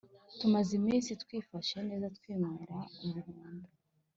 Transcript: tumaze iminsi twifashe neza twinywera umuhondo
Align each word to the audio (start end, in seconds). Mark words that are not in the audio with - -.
tumaze 0.39 0.71
iminsi 0.79 1.09
twifashe 1.21 1.75
neza 1.87 2.05
twinywera 2.17 2.77
umuhondo 3.05 3.67